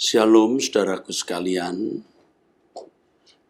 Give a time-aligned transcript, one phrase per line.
[0.00, 2.00] Shalom saudaraku sekalian.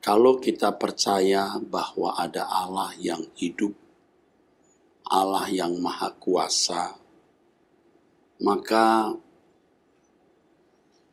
[0.02, 3.70] Kalau kita percaya bahwa ada Allah yang hidup,
[5.06, 6.98] Allah yang maha kuasa,
[8.42, 9.14] maka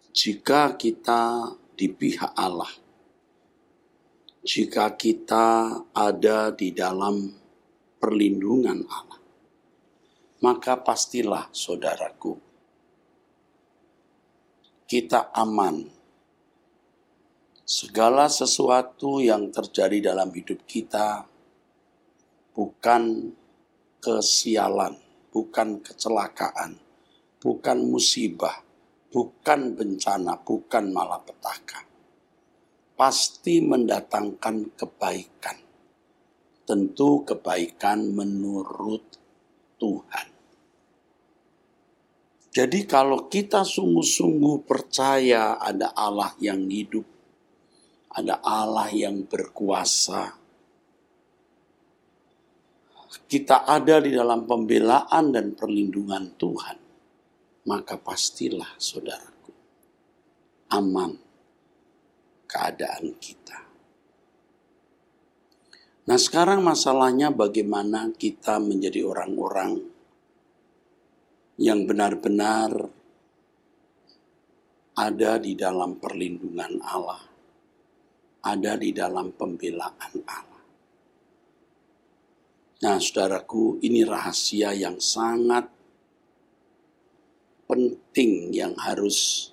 [0.10, 2.74] jika kita di pihak Allah,
[4.42, 7.30] jika kita ada di dalam
[8.02, 9.22] perlindungan Allah,
[10.42, 12.47] maka pastilah saudaraku,
[14.88, 15.84] kita aman.
[17.68, 21.28] Segala sesuatu yang terjadi dalam hidup kita
[22.56, 23.36] bukan
[24.00, 24.96] kesialan,
[25.36, 26.80] bukan kecelakaan,
[27.44, 28.64] bukan musibah,
[29.12, 31.84] bukan bencana, bukan malapetaka.
[32.96, 35.58] Pasti mendatangkan kebaikan.
[36.64, 39.04] Tentu kebaikan menurut
[39.76, 40.37] Tuhan.
[42.58, 47.06] Jadi kalau kita sungguh-sungguh percaya ada Allah yang hidup,
[48.10, 50.34] ada Allah yang berkuasa,
[53.30, 56.78] kita ada di dalam pembelaan dan perlindungan Tuhan,
[57.70, 59.54] maka pastilah saudaraku,
[60.74, 61.14] aman
[62.50, 63.70] keadaan kita.
[66.10, 69.97] Nah sekarang masalahnya bagaimana kita menjadi orang-orang
[71.58, 72.70] yang benar-benar
[74.98, 77.22] ada di dalam perlindungan Allah,
[78.46, 80.64] ada di dalam pembelaan Allah.
[82.78, 85.66] Nah, saudaraku, ini rahasia yang sangat
[87.66, 89.50] penting yang harus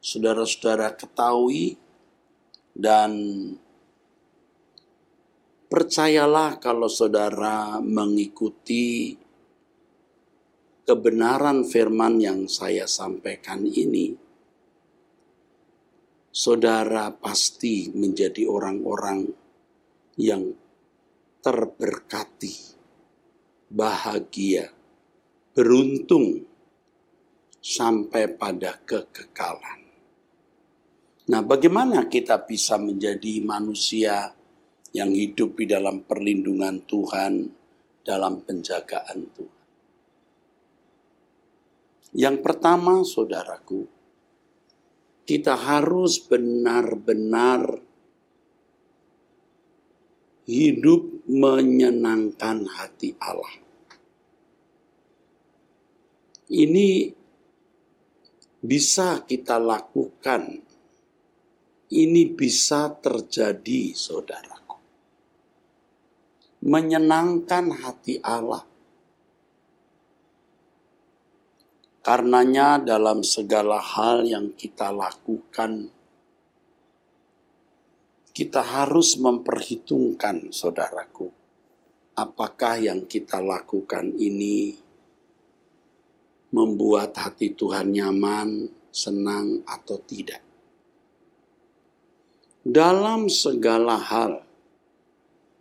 [0.00, 1.76] saudara-saudara ketahui
[2.72, 3.12] dan
[5.68, 9.19] percayalah kalau saudara mengikuti
[10.84, 14.16] kebenaran firman yang saya sampaikan ini,
[16.30, 19.26] saudara pasti menjadi orang-orang
[20.20, 20.52] yang
[21.40, 22.56] terberkati,
[23.70, 24.68] bahagia,
[25.56, 26.46] beruntung,
[27.60, 29.80] sampai pada kekekalan.
[31.30, 34.32] Nah, bagaimana kita bisa menjadi manusia
[34.90, 37.32] yang hidup di dalam perlindungan Tuhan,
[38.02, 39.59] dalam penjagaan Tuhan?
[42.10, 43.86] Yang pertama, saudaraku,
[45.22, 47.78] kita harus benar-benar
[50.50, 53.62] hidup menyenangkan hati Allah.
[56.50, 57.14] Ini
[58.58, 60.66] bisa kita lakukan.
[61.90, 64.78] Ini bisa terjadi, saudaraku.
[66.66, 68.69] Menyenangkan hati Allah
[72.00, 75.92] Karenanya dalam segala hal yang kita lakukan,
[78.32, 81.28] kita harus memperhitungkan saudaraku,
[82.16, 84.80] apakah yang kita lakukan ini
[86.56, 90.40] membuat hati Tuhan nyaman, senang atau tidak.
[92.64, 94.40] Dalam segala hal,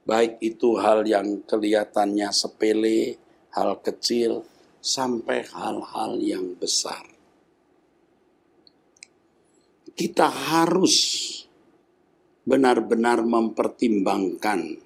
[0.08, 3.20] baik itu hal yang kelihatannya sepele,
[3.52, 4.48] hal kecil,
[4.90, 7.06] sampai hal-hal yang besar.
[9.94, 10.98] Kita harus
[12.42, 14.82] benar-benar mempertimbangkan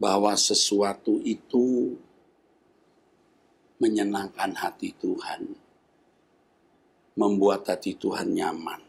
[0.00, 1.92] bahwa sesuatu itu
[3.76, 5.52] menyenangkan hati Tuhan,
[7.18, 8.80] membuat hati Tuhan nyaman.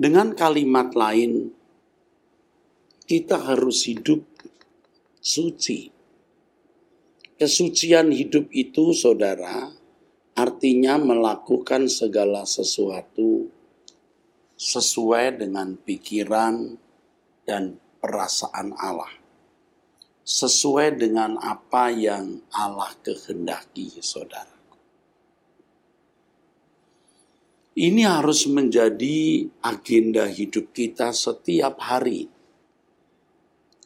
[0.00, 1.52] Dengan kalimat lain,
[3.04, 4.24] kita harus hidup
[5.20, 5.99] suci
[7.40, 9.72] Kesucian hidup itu, saudara,
[10.36, 13.48] artinya melakukan segala sesuatu
[14.60, 16.76] sesuai dengan pikiran
[17.48, 19.08] dan perasaan Allah.
[20.20, 24.60] Sesuai dengan apa yang Allah kehendaki, saudara.
[27.72, 32.28] Ini harus menjadi agenda hidup kita setiap hari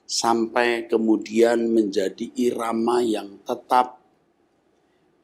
[0.04, 4.00] sampai kemudian menjadi irama yang tetap,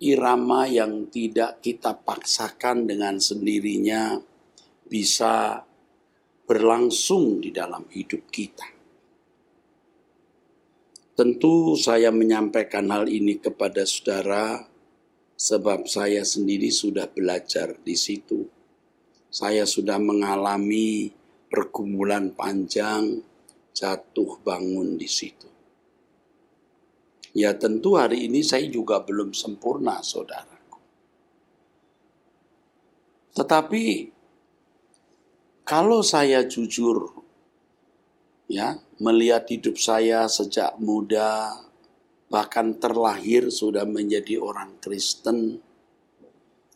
[0.00, 4.16] irama yang tidak kita paksakan dengan sendirinya
[4.88, 5.60] bisa
[6.48, 8.66] berlangsung di dalam hidup kita.
[11.14, 14.64] Tentu saya menyampaikan hal ini kepada saudara
[15.36, 18.48] sebab saya sendiri sudah belajar di situ.
[19.28, 21.12] Saya sudah mengalami
[21.46, 23.20] pergumulan panjang,
[23.74, 25.48] jatuh bangun di situ.
[27.30, 30.78] Ya tentu hari ini saya juga belum sempurna saudaraku.
[33.38, 33.84] Tetapi
[35.62, 37.22] kalau saya jujur
[38.50, 41.54] ya, melihat hidup saya sejak muda
[42.30, 45.62] bahkan terlahir sudah menjadi orang Kristen,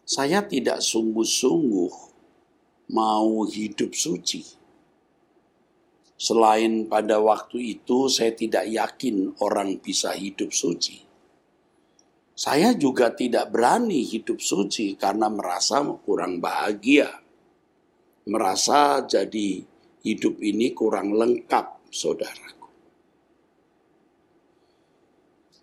[0.07, 1.95] saya tidak sungguh-sungguh
[2.91, 4.64] mau hidup suci.
[6.15, 11.03] Selain pada waktu itu saya tidak yakin orang bisa hidup suci.
[12.35, 17.11] Saya juga tidak berani hidup suci karena merasa kurang bahagia.
[18.27, 19.63] Merasa jadi
[20.03, 22.69] hidup ini kurang lengkap, saudaraku.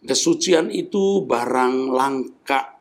[0.07, 2.79] Kesucian itu barang langka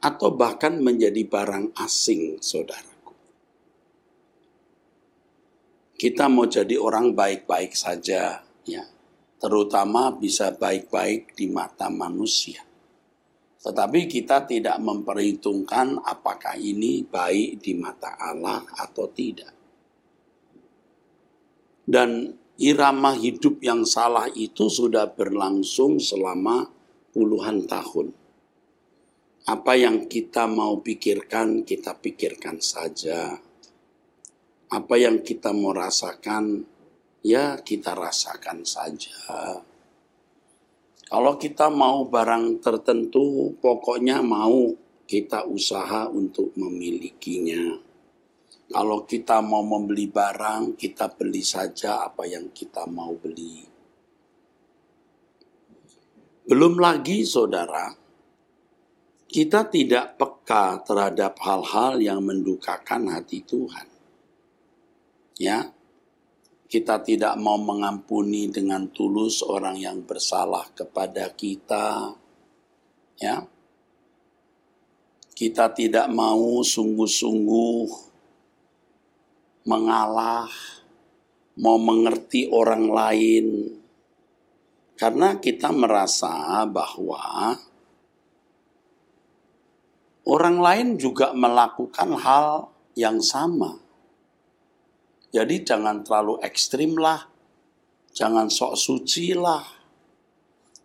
[0.00, 2.89] atau bahkan menjadi barang asing, saudaraku.
[6.00, 8.84] Kita mau jadi orang baik-baik saja, ya
[9.40, 12.60] terutama bisa baik-baik di mata manusia.
[13.60, 19.52] Tetapi kita tidak memperhitungkan apakah ini baik di mata Allah atau tidak.
[21.84, 26.68] Dan irama hidup yang salah itu sudah berlangsung selama
[27.12, 28.12] puluhan tahun.
[29.48, 33.40] Apa yang kita mau pikirkan, kita pikirkan saja.
[34.70, 36.62] Apa yang kita mau rasakan,
[37.26, 39.18] ya kita rasakan saja.
[41.10, 44.70] Kalau kita mau barang tertentu, pokoknya mau
[45.10, 47.82] kita usaha untuk memilikinya.
[48.70, 53.66] Kalau kita mau membeli barang, kita beli saja apa yang kita mau beli.
[56.46, 57.90] Belum lagi, saudara,
[59.26, 63.89] kita tidak peka terhadap hal-hal yang mendukakan hati Tuhan.
[65.40, 65.72] Ya,
[66.68, 72.14] kita tidak mau mengampuni dengan tulus orang yang bersalah kepada kita.
[73.16, 73.48] Ya.
[75.32, 77.88] Kita tidak mau sungguh-sungguh
[79.64, 80.46] mengalah,
[81.56, 83.46] mau mengerti orang lain.
[84.94, 87.56] Karena kita merasa bahwa
[90.28, 93.89] orang lain juga melakukan hal yang sama
[95.30, 97.22] jadi jangan terlalu ekstrim lah.
[98.10, 99.62] Jangan sok suci lah.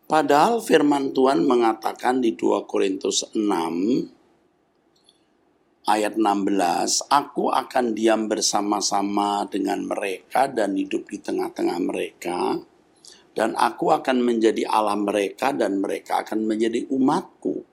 [0.05, 3.41] Padahal firman Tuhan mengatakan di 2 Korintus 6
[5.89, 12.61] ayat 16, Aku akan diam bersama-sama dengan mereka dan hidup di tengah-tengah mereka.
[13.33, 17.65] Dan aku akan menjadi Allah mereka dan mereka akan menjadi umatku.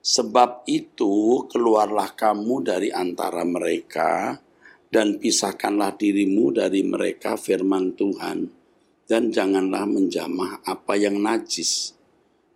[0.00, 4.40] Sebab itu keluarlah kamu dari antara mereka
[4.86, 8.48] dan pisahkanlah dirimu dari mereka firman Tuhan.
[9.06, 11.94] Dan janganlah menjamah apa yang najis.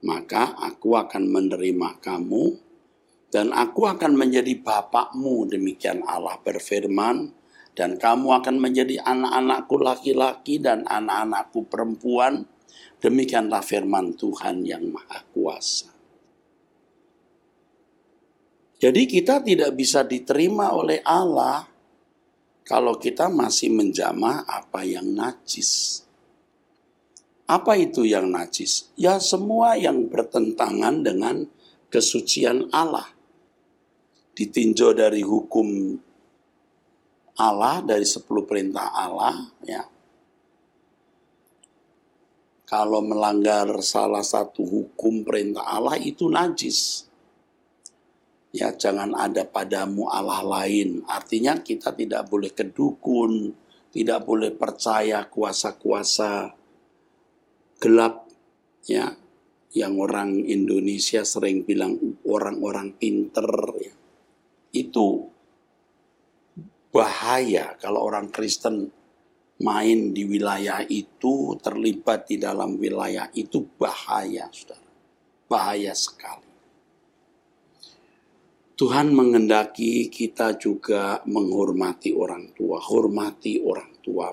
[0.03, 2.45] Maka aku akan menerima kamu.
[3.31, 7.31] Dan aku akan menjadi bapakmu demikian Allah berfirman.
[7.71, 12.47] Dan kamu akan menjadi anak-anakku laki-laki dan anak-anakku perempuan.
[12.99, 15.89] Demikianlah firman Tuhan yang maha kuasa.
[18.81, 21.69] Jadi kita tidak bisa diterima oleh Allah
[22.71, 26.07] kalau kita masih menjamah apa yang najis.
[27.51, 28.95] Apa itu yang najis?
[28.95, 31.51] Ya semua yang bertentangan dengan
[31.91, 33.11] kesucian Allah.
[34.39, 35.99] Ditinjau dari hukum
[37.43, 39.83] Allah, dari sepuluh perintah Allah, ya.
[42.71, 47.10] Kalau melanggar salah satu hukum perintah Allah itu najis
[48.51, 51.07] ya jangan ada padamu Allah lain.
[51.07, 53.55] Artinya kita tidak boleh kedukun,
[53.91, 56.55] tidak boleh percaya kuasa-kuasa
[57.81, 58.29] gelap
[58.87, 59.15] ya
[59.71, 63.95] yang orang Indonesia sering bilang orang-orang pinter ya.
[64.71, 65.31] Itu
[66.91, 68.91] bahaya kalau orang Kristen
[69.61, 74.89] main di wilayah itu, terlibat di dalam wilayah itu bahaya, Saudara.
[75.47, 76.50] Bahaya sekali.
[78.81, 84.33] Tuhan mengendaki kita juga menghormati orang tua, hormati orang tua.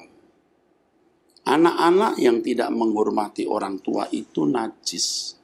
[1.51, 5.35] Anak-anak yang tidak menghormati orang tua itu najis.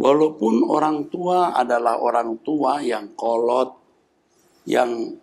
[0.00, 3.76] Walaupun orang tua adalah orang tua yang kolot,
[4.64, 5.20] yang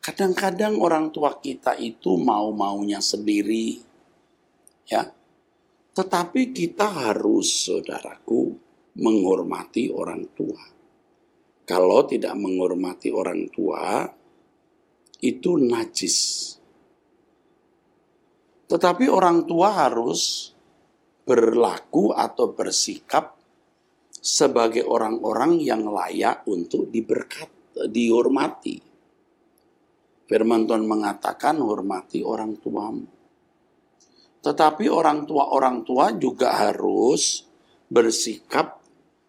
[0.00, 3.84] kadang-kadang orang tua kita itu mau-maunya sendiri,
[4.88, 5.04] ya.
[5.92, 8.56] Tetapi kita harus, saudaraku,
[8.96, 10.75] menghormati orang tua
[11.66, 14.06] kalau tidak menghormati orang tua,
[15.18, 16.16] itu najis.
[18.70, 20.54] Tetapi orang tua harus
[21.26, 23.34] berlaku atau bersikap
[24.14, 27.54] sebagai orang-orang yang layak untuk diberkati.
[27.76, 28.80] dihormati.
[30.26, 33.04] Firman Tuhan mengatakan hormati orang tuamu.
[34.40, 37.44] Tetapi orang tua-orang tua juga harus
[37.90, 38.85] bersikap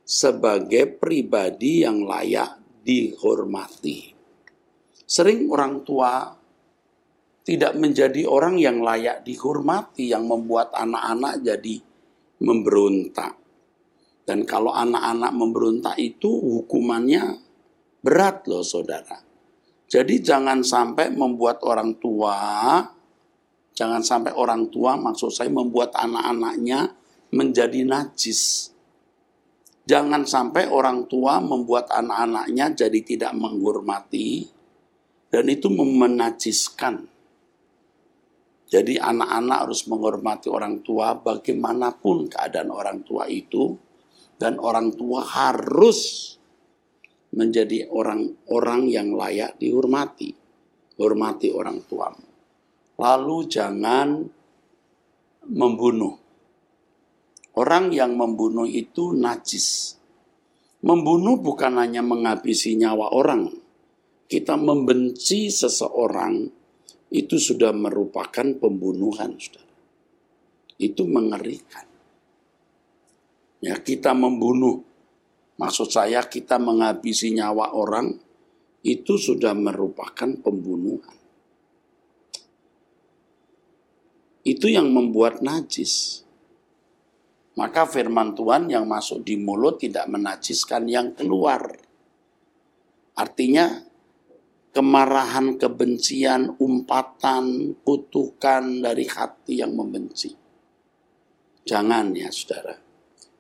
[0.08, 2.56] sebagai pribadi yang layak
[2.88, 4.16] dihormati.
[5.04, 6.32] Sering orang tua
[7.44, 11.76] tidak menjadi orang yang layak dihormati, yang membuat anak-anak jadi
[12.40, 13.36] memberontak.
[14.24, 17.40] Dan kalau anak-anak memberontak itu hukumannya
[18.04, 19.24] berat loh saudara.
[19.88, 22.36] Jadi jangan sampai membuat orang tua,
[23.72, 26.92] jangan sampai orang tua maksud saya membuat anak-anaknya
[27.32, 28.76] menjadi najis.
[29.88, 34.44] Jangan sampai orang tua membuat anak-anaknya jadi tidak menghormati
[35.32, 37.08] dan itu memenajiskan.
[38.68, 43.80] Jadi anak-anak harus menghormati orang tua bagaimanapun keadaan orang tua itu
[44.36, 46.36] dan orang tua harus
[47.32, 50.36] menjadi orang-orang yang layak dihormati.
[51.00, 52.28] Hormati orang tuamu.
[53.00, 54.20] Lalu jangan
[55.48, 56.27] membunuh.
[57.58, 59.98] Orang yang membunuh itu najis.
[60.86, 63.50] Membunuh bukan hanya menghabisi nyawa orang.
[64.30, 66.46] Kita membenci seseorang
[67.10, 69.74] itu sudah merupakan pembunuhan, saudara.
[70.78, 71.88] Itu mengerikan.
[73.58, 74.86] Ya, kita membunuh
[75.58, 78.14] Maksud saya kita menghabisi nyawa orang
[78.86, 81.18] itu sudah merupakan pembunuhan.
[84.46, 86.24] Itu yang membuat najis.
[87.58, 91.66] Maka firman Tuhan yang masuk di mulut tidak menajiskan yang keluar.
[93.18, 93.82] Artinya
[94.70, 100.38] kemarahan, kebencian, umpatan, kutukan dari hati yang membenci.
[101.66, 102.88] Jangan ya saudara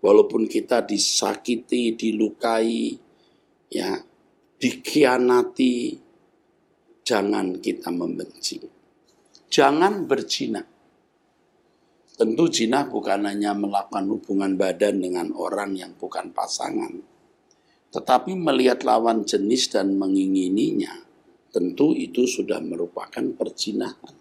[0.01, 2.95] walaupun kita disakiti, dilukai,
[3.71, 3.97] ya,
[4.57, 5.75] dikhianati,
[7.01, 8.61] jangan kita membenci.
[9.47, 10.61] Jangan berzina.
[12.17, 16.97] Tentu zina bukan hanya melakukan hubungan badan dengan orang yang bukan pasangan,
[17.93, 20.97] tetapi melihat lawan jenis dan mengingininya,
[21.53, 24.17] tentu itu sudah merupakan perzinahan.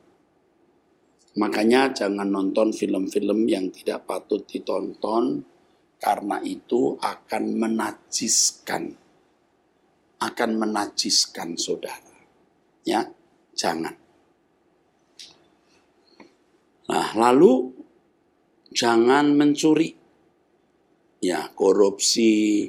[1.36, 5.44] Makanya jangan nonton film-film yang tidak patut ditonton,
[5.96, 8.92] karena itu akan menajiskan.
[10.16, 12.16] Akan menajiskan saudara.
[12.88, 13.08] Ya,
[13.52, 13.92] jangan.
[16.88, 17.75] Nah, lalu
[18.76, 19.96] jangan mencuri.
[21.24, 22.68] Ya, korupsi,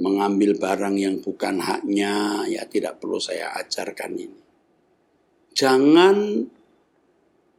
[0.00, 4.40] mengambil barang yang bukan haknya, ya tidak perlu saya ajarkan ini.
[5.52, 6.16] Jangan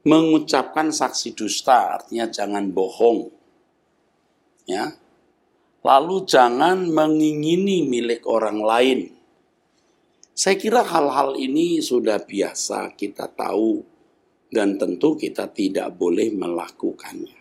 [0.10, 3.30] mengucapkan saksi dusta, artinya jangan bohong
[4.70, 4.94] ya.
[5.80, 9.00] Lalu jangan mengingini milik orang lain.
[10.36, 13.84] Saya kira hal-hal ini sudah biasa kita tahu
[14.50, 17.38] dan tentu kita tidak boleh melakukannya.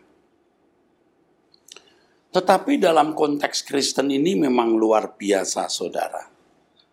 [2.28, 6.28] Tetapi dalam konteks Kristen ini memang luar biasa, saudara.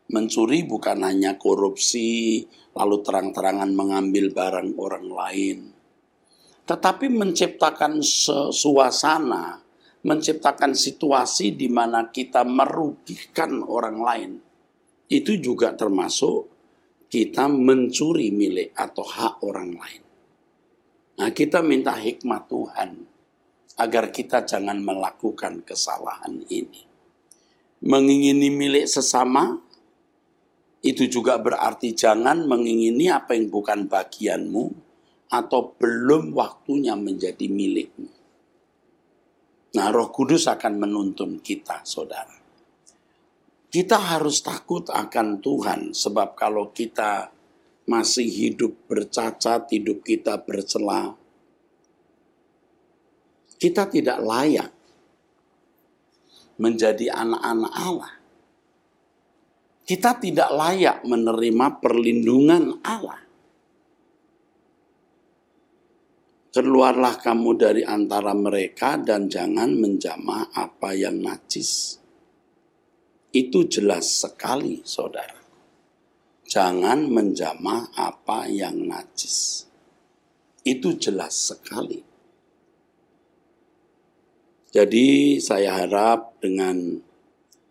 [0.09, 2.39] Mencuri bukan hanya korupsi,
[2.71, 5.57] lalu terang-terangan mengambil barang orang lain,
[6.65, 7.99] tetapi menciptakan
[8.53, 9.65] suasana
[10.05, 14.31] menciptakan situasi di mana kita merugikan orang lain.
[15.09, 16.53] Itu juga termasuk
[17.09, 20.04] kita mencuri milik atau hak orang lain.
[21.15, 22.91] Nah, kita minta hikmat Tuhan
[23.79, 26.83] agar kita jangan melakukan kesalahan ini.
[27.85, 29.59] Mengingini milik sesama
[30.85, 34.65] itu juga berarti jangan mengingini apa yang bukan bagianmu
[35.31, 38.11] atau belum waktunya menjadi milikmu.
[39.75, 42.31] Nah, Roh Kudus akan menuntun kita, saudara.
[43.67, 47.34] Kita harus takut akan Tuhan, sebab kalau kita
[47.85, 51.13] masih hidup bercacat, hidup kita bercela,
[53.55, 54.71] kita tidak layak
[56.59, 58.13] menjadi anak-anak Allah.
[59.85, 63.21] Kita tidak layak menerima perlindungan Allah.
[66.49, 71.99] Keluarlah kamu dari antara mereka dan jangan menjamah apa yang najis.
[73.35, 75.44] Itu jelas sekali, saudara.
[76.55, 79.67] Jangan menjamah apa yang najis.
[80.63, 81.99] Itu jelas sekali.
[84.71, 86.95] Jadi saya harap dengan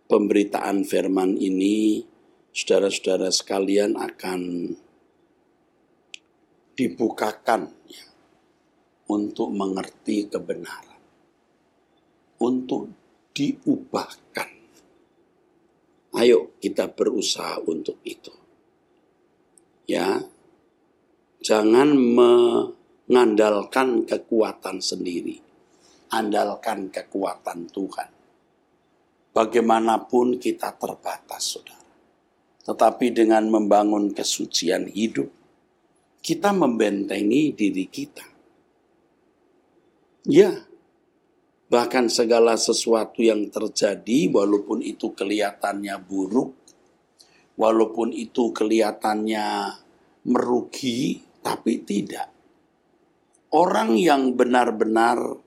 [0.05, 2.05] pemberitaan firman ini,
[2.53, 4.77] saudara-saudara sekalian akan
[6.77, 8.05] dibukakan ya,
[9.09, 11.01] untuk mengerti kebenaran,
[12.37, 12.93] untuk
[13.33, 14.53] diubahkan.
[16.21, 18.44] Ayo kita berusaha untuk itu.
[19.85, 20.25] Ya.
[21.45, 25.37] Jangan mengandalkan kekuatan sendiri.
[26.09, 28.09] Andalkan kekuatan Tuhan.
[29.35, 31.85] Bagaimanapun kita terbatas, saudara.
[32.65, 35.29] Tetapi dengan membangun kesucian hidup,
[36.25, 38.25] kita membentengi diri kita.
[40.25, 40.65] Ya,
[41.69, 46.64] bahkan segala sesuatu yang terjadi, walaupun itu kelihatannya buruk,
[47.55, 49.79] walaupun itu kelihatannya
[50.27, 52.33] merugi, tapi tidak.
[53.55, 55.39] Orang yang benar-benar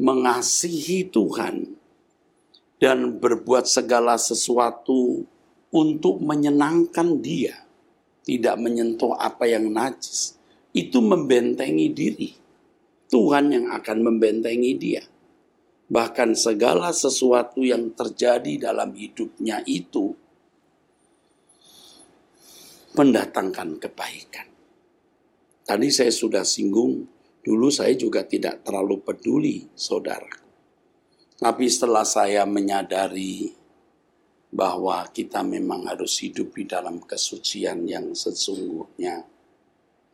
[0.00, 1.76] mengasihi Tuhan
[2.80, 5.24] dan berbuat segala sesuatu
[5.72, 7.68] untuk menyenangkan dia,
[8.24, 10.40] tidak menyentuh apa yang najis,
[10.72, 12.30] itu membentengi diri.
[13.06, 15.04] Tuhan yang akan membentengi dia.
[15.86, 20.18] Bahkan segala sesuatu yang terjadi dalam hidupnya itu
[22.96, 24.48] mendatangkan kebaikan.
[25.66, 27.04] Tadi saya sudah singgung,
[27.44, 30.32] dulu saya juga tidak terlalu peduli, saudara.
[31.36, 33.52] Tapi setelah saya menyadari
[34.48, 39.20] bahwa kita memang harus hidup di dalam kesucian yang sesungguhnya,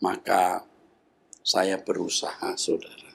[0.03, 0.67] maka
[1.47, 3.15] saya berusaha, saudara.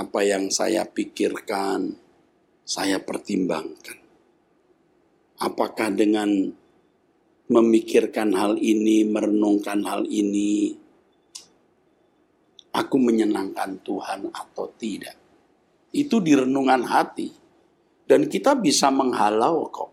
[0.00, 1.92] Apa yang saya pikirkan,
[2.64, 4.00] saya pertimbangkan.
[5.44, 6.56] Apakah dengan
[7.50, 10.78] memikirkan hal ini, merenungkan hal ini,
[12.70, 15.18] aku menyenangkan Tuhan atau tidak?
[15.90, 17.28] Itu di renungan hati.
[18.06, 19.90] Dan kita bisa menghalau kok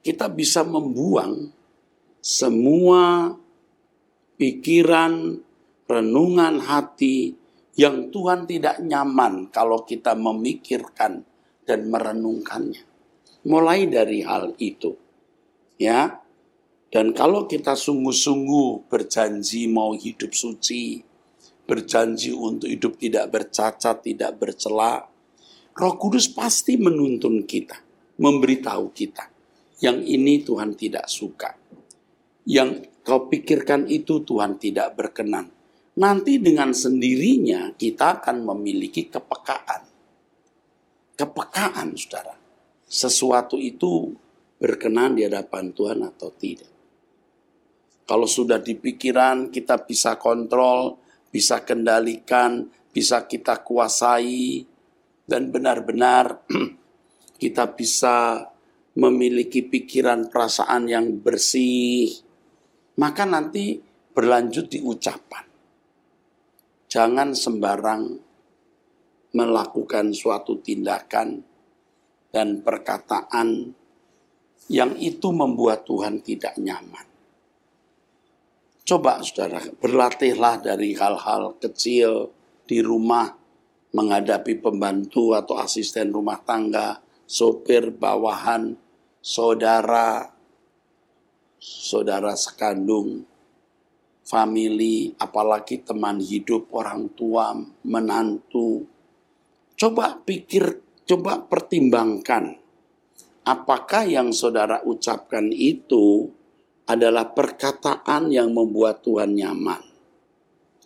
[0.00, 1.52] kita bisa membuang
[2.20, 3.32] semua
[4.40, 5.40] pikiran,
[5.84, 7.36] renungan hati
[7.76, 11.24] yang Tuhan tidak nyaman kalau kita memikirkan
[11.64, 12.84] dan merenungkannya.
[13.48, 14.96] Mulai dari hal itu.
[15.80, 16.19] Ya.
[16.90, 20.98] Dan kalau kita sungguh-sungguh berjanji mau hidup suci,
[21.62, 25.06] berjanji untuk hidup tidak bercacat, tidak bercela,
[25.70, 27.78] Roh Kudus pasti menuntun kita,
[28.18, 29.30] memberitahu kita
[29.80, 31.56] yang ini Tuhan tidak suka.
[32.44, 35.48] Yang kau pikirkan itu Tuhan tidak berkenan.
[36.00, 39.82] Nanti dengan sendirinya kita akan memiliki kepekaan.
[41.16, 42.36] Kepekaan, saudara.
[42.88, 44.14] Sesuatu itu
[44.56, 46.69] berkenan di hadapan Tuhan atau tidak.
[48.10, 50.98] Kalau sudah di pikiran kita bisa kontrol,
[51.30, 54.66] bisa kendalikan, bisa kita kuasai,
[55.30, 56.42] dan benar-benar
[57.42, 58.50] kita bisa
[58.98, 62.10] memiliki pikiran perasaan yang bersih,
[62.98, 63.78] maka nanti
[64.10, 65.46] berlanjut di ucapan.
[66.90, 68.02] Jangan sembarang
[69.38, 71.38] melakukan suatu tindakan
[72.34, 73.70] dan perkataan
[74.66, 77.09] yang itu membuat Tuhan tidak nyaman.
[78.90, 82.34] Coba saudara, berlatihlah dari hal-hal kecil
[82.66, 83.30] di rumah
[83.94, 88.74] menghadapi pembantu atau asisten rumah tangga sopir bawahan,
[89.22, 90.34] saudara,
[91.62, 93.22] saudara sekandung,
[94.26, 97.54] family, apalagi teman hidup, orang tua,
[97.86, 98.90] menantu.
[99.78, 102.58] Coba pikir, coba pertimbangkan.
[103.46, 106.34] Apakah yang saudara ucapkan itu
[106.90, 109.82] adalah perkataan yang membuat Tuhan nyaman?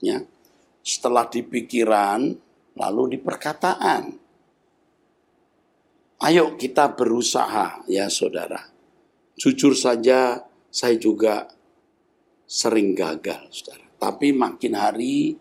[0.04, 0.20] Ya.
[0.84, 2.28] Setelah di pikiran,
[2.76, 4.20] lalu di perkataan.
[6.20, 8.68] Ayo kita berusaha ya saudara.
[9.34, 11.48] Jujur saja saya juga
[12.44, 13.88] sering gagal saudara.
[13.96, 15.32] Tapi makin hari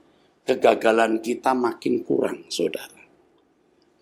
[0.48, 3.04] kegagalan kita makin kurang saudara.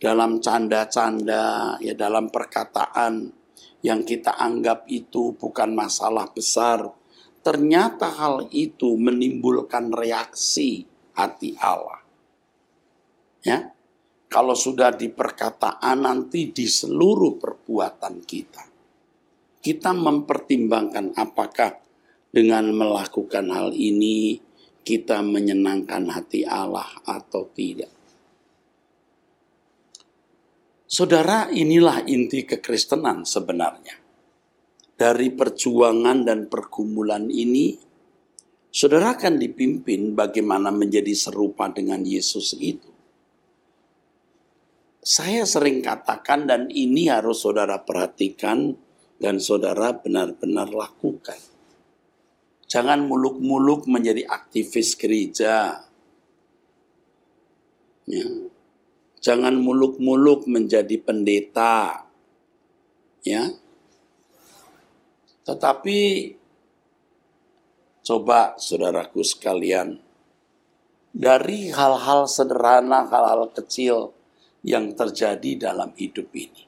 [0.02, 3.41] Dalam canda-canda, ya dalam perkataan
[3.82, 6.90] yang kita anggap itu bukan masalah besar.
[7.42, 10.86] Ternyata hal itu menimbulkan reaksi
[11.18, 12.06] hati Allah.
[13.42, 13.74] Ya,
[14.30, 18.64] kalau sudah di perkataan nanti di seluruh perbuatan kita.
[19.62, 21.82] Kita mempertimbangkan apakah
[22.32, 24.40] dengan melakukan hal ini
[24.82, 28.01] kita menyenangkan hati Allah atau tidak.
[30.92, 33.96] Saudara, inilah inti kekristenan sebenarnya.
[34.92, 37.80] Dari perjuangan dan pergumulan ini,
[38.68, 42.92] saudara akan dipimpin bagaimana menjadi serupa dengan Yesus itu
[45.02, 48.78] saya sering katakan dan ini harus saudara perhatikan
[49.18, 51.42] dan saudara benar-benar lakukan.
[52.70, 55.82] Jangan muluk-muluk menjadi aktivis gereja.
[58.06, 58.26] Ya.
[59.22, 62.10] Jangan muluk-muluk menjadi pendeta.
[63.22, 63.54] Ya.
[65.46, 66.00] Tetapi
[68.02, 70.02] coba saudaraku sekalian,
[71.14, 74.10] dari hal-hal sederhana, hal-hal kecil
[74.66, 76.66] yang terjadi dalam hidup ini.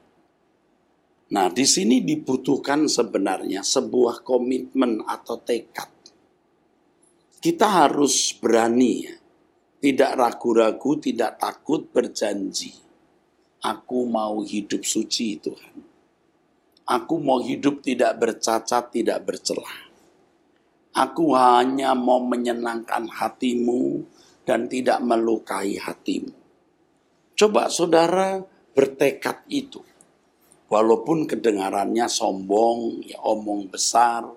[1.34, 5.90] Nah, di sini dibutuhkan sebenarnya sebuah komitmen atau tekad.
[7.40, 9.14] Kita harus berani ya,
[9.84, 12.72] tidak ragu-ragu, tidak takut berjanji.
[13.60, 15.76] Aku mau hidup suci Tuhan.
[16.88, 19.92] Aku mau hidup tidak bercacat, tidak bercelah.
[20.96, 24.08] Aku hanya mau menyenangkan hatimu
[24.48, 26.32] dan tidak melukai hatimu.
[27.36, 28.40] Coba saudara
[28.72, 29.84] bertekad itu.
[30.72, 34.32] Walaupun kedengarannya sombong, ya omong besar.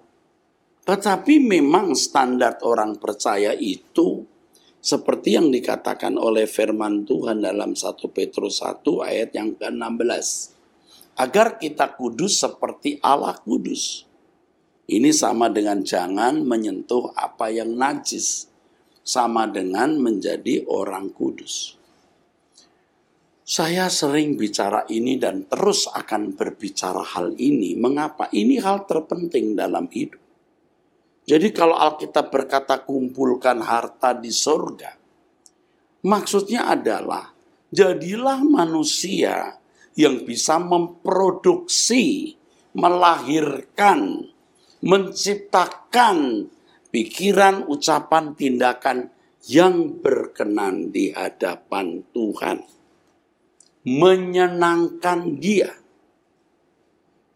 [0.84, 4.36] Tetapi memang standar orang percaya itu
[4.88, 10.56] seperti yang dikatakan oleh firman Tuhan dalam 1 Petrus 1 ayat yang ke-16
[11.20, 14.08] agar kita kudus seperti Allah kudus.
[14.88, 18.48] Ini sama dengan jangan menyentuh apa yang najis,
[19.04, 21.76] sama dengan menjadi orang kudus.
[23.44, 27.76] Saya sering bicara ini dan terus akan berbicara hal ini.
[27.76, 28.32] Mengapa?
[28.32, 30.27] Ini hal terpenting dalam hidup.
[31.28, 34.96] Jadi kalau Alkitab berkata kumpulkan harta di sorga,
[36.08, 37.36] maksudnya adalah
[37.68, 39.60] jadilah manusia
[40.00, 42.32] yang bisa memproduksi,
[42.72, 44.24] melahirkan,
[44.80, 46.48] menciptakan
[46.96, 49.12] pikiran, ucapan, tindakan
[49.52, 52.64] yang berkenan di hadapan Tuhan.
[53.84, 55.76] Menyenangkan dia.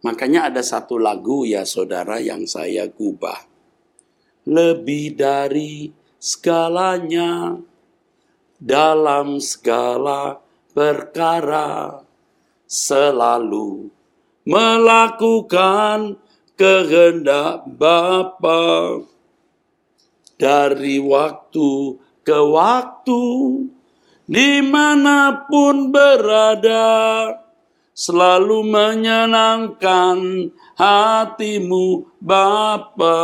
[0.08, 3.51] Makanya ada satu lagu ya saudara yang saya gubah.
[4.46, 7.58] Lebih dari segalanya
[8.62, 10.38] dalam segala
[10.74, 12.06] perkara.
[12.72, 13.92] Selalu
[14.48, 16.16] melakukan
[16.56, 19.04] kehendak Bapa
[20.40, 23.24] dari waktu ke waktu
[24.32, 27.36] di mana pun berada
[27.92, 30.50] selalu menyenangkan
[30.80, 33.20] hatimu Bapa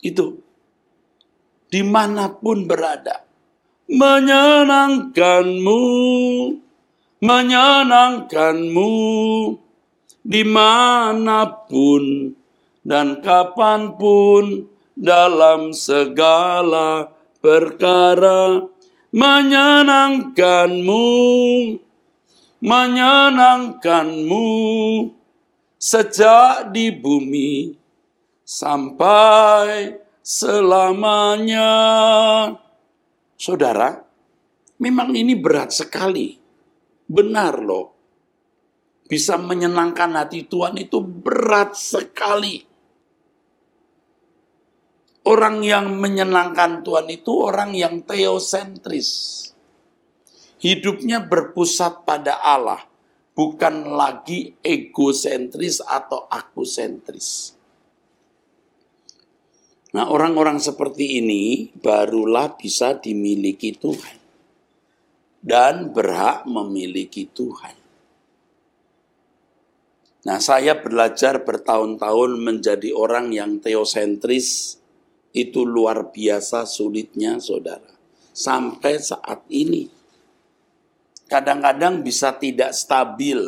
[0.00, 0.40] itu.
[1.70, 3.22] Di mana pun berada.
[3.86, 5.82] Menyenangkanmu.
[7.22, 8.92] Menyenangkanmu.
[10.20, 12.36] Di mana pun
[12.84, 17.08] dan kapan pun dalam segala
[17.38, 18.66] perkara.
[19.14, 21.06] Menyenangkanmu.
[22.60, 24.48] Menyenangkanmu.
[25.80, 27.79] Sejak di bumi
[28.50, 31.70] sampai selamanya
[33.38, 34.02] saudara
[34.82, 36.40] memang ini berat sekali
[37.10, 37.86] Benar loh.
[39.10, 42.62] Bisa menyenangkan hati Tuhan itu berat sekali.
[45.26, 49.42] Orang yang menyenangkan Tuhan itu orang yang teosentris.
[50.62, 52.86] Hidupnya berpusat pada Allah,
[53.34, 57.58] bukan lagi egosentris atau akusentris.
[59.90, 64.18] Nah, orang-orang seperti ini barulah bisa dimiliki Tuhan
[65.42, 67.74] dan berhak memiliki Tuhan.
[70.20, 74.76] Nah, saya belajar bertahun-tahun menjadi orang yang teosentris
[75.32, 77.96] itu luar biasa sulitnya, saudara.
[78.36, 79.88] Sampai saat ini,
[81.24, 83.40] kadang-kadang bisa tidak stabil.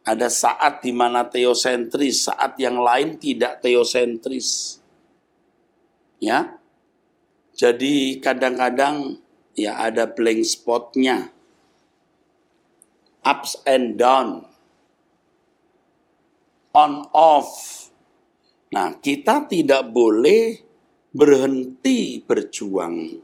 [0.00, 4.79] Ada saat di mana teosentris, saat yang lain tidak teosentris.
[6.20, 6.60] Ya,
[7.56, 9.24] jadi kadang-kadang
[9.56, 11.32] ya ada blank spotnya,
[13.24, 14.44] ups and down,
[16.76, 17.50] on off.
[18.70, 20.60] Nah, kita tidak boleh
[21.10, 23.18] berhenti berjuang.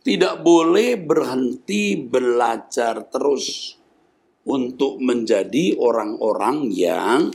[0.00, 3.74] Tidak boleh berhenti belajar terus
[4.46, 7.34] untuk menjadi orang-orang yang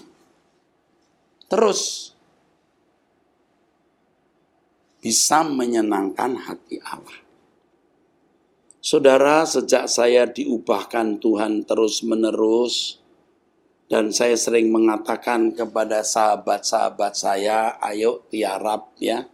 [1.51, 2.10] terus
[5.01, 7.19] bisa menyenangkan hati Allah.
[8.81, 12.97] Saudara, sejak saya diubahkan Tuhan terus-menerus,
[13.85, 19.29] dan saya sering mengatakan kepada sahabat-sahabat saya, ayo tiarap ya.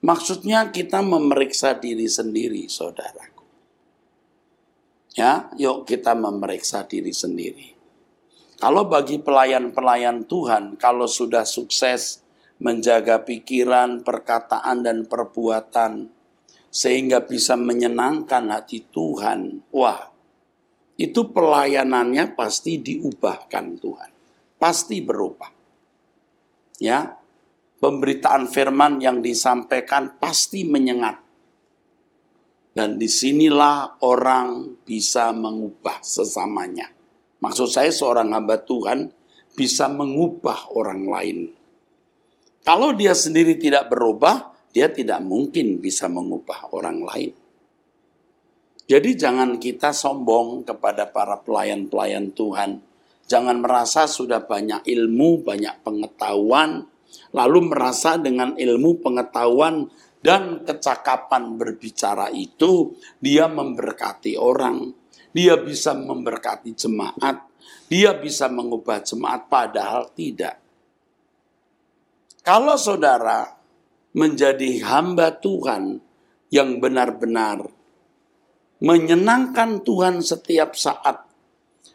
[0.00, 3.44] Maksudnya kita memeriksa diri sendiri, saudaraku.
[5.12, 7.76] Ya, yuk kita memeriksa diri sendiri.
[8.56, 12.23] Kalau bagi pelayan-pelayan Tuhan, kalau sudah sukses
[12.62, 16.10] menjaga pikiran, perkataan, dan perbuatan,
[16.70, 19.62] sehingga bisa menyenangkan hati Tuhan.
[19.74, 20.10] Wah,
[20.94, 24.10] itu pelayanannya pasti diubahkan Tuhan.
[24.58, 25.50] Pasti berubah.
[26.78, 27.18] Ya,
[27.78, 31.22] pemberitaan firman yang disampaikan pasti menyengat.
[32.74, 36.90] Dan di sinilah orang bisa mengubah sesamanya.
[37.38, 39.14] Maksud saya seorang hamba Tuhan
[39.54, 41.38] bisa mengubah orang lain.
[42.64, 47.32] Kalau dia sendiri tidak berubah, dia tidak mungkin bisa mengubah orang lain.
[48.88, 52.80] Jadi jangan kita sombong kepada para pelayan-pelayan Tuhan.
[53.28, 56.88] Jangan merasa sudah banyak ilmu, banyak pengetahuan,
[57.36, 59.88] lalu merasa dengan ilmu pengetahuan
[60.24, 64.88] dan kecakapan berbicara itu dia memberkati orang.
[65.36, 67.44] Dia bisa memberkati jemaat,
[67.92, 70.63] dia bisa mengubah jemaat padahal tidak.
[72.44, 73.56] Kalau saudara
[74.12, 75.96] menjadi hamba Tuhan
[76.52, 77.64] yang benar-benar
[78.84, 81.24] menyenangkan Tuhan setiap saat,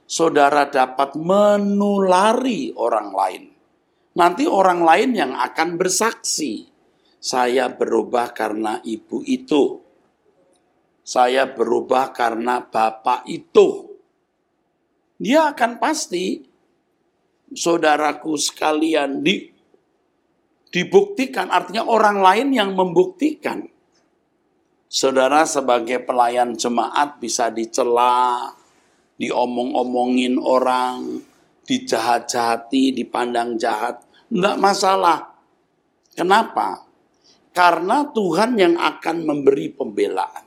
[0.09, 3.43] saudara dapat menulari orang lain.
[4.17, 6.65] Nanti orang lain yang akan bersaksi
[7.21, 9.85] saya berubah karena ibu itu.
[11.05, 13.85] Saya berubah karena bapak itu.
[15.19, 16.41] Dia akan pasti,
[17.51, 19.58] saudaraku sekalian, di,
[20.69, 21.49] dibuktikan.
[21.49, 23.65] Artinya orang lain yang membuktikan.
[24.89, 28.49] Saudara sebagai pelayan jemaat bisa dicela,
[29.21, 31.21] diomong-omongin orang,
[31.69, 34.01] dijahat-jahati, dipandang jahat.
[34.34, 35.19] Enggak masalah.
[36.17, 36.89] Kenapa?
[37.53, 40.45] Karena Tuhan yang akan memberi pembelaan.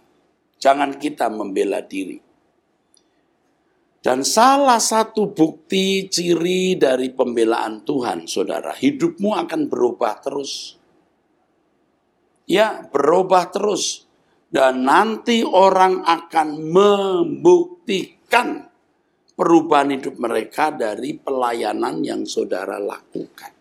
[0.59, 2.32] Jangan kita membela diri.
[4.03, 10.75] Dan salah satu bukti ciri dari pembelaan Tuhan, saudara, hidupmu akan berubah terus.
[12.51, 14.11] Ya, berubah terus.
[14.51, 18.67] Dan nanti orang akan membuktikan
[19.39, 23.55] perubahan hidup mereka dari pelayanan yang saudara lakukan.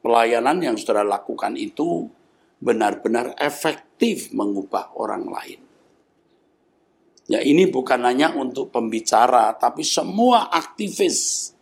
[0.00, 2.08] Pelayanan yang saudara lakukan itu
[2.56, 5.69] benar-benar efektif mengubah orang lain.
[7.30, 11.54] Ya ini bukan hanya untuk pembicara, tapi semua aktivis.